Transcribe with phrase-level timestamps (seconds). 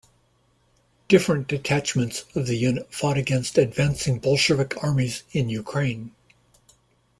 [1.07, 6.15] Different detachments of the unit fought against advancing Bolshevik armies in Ukraine.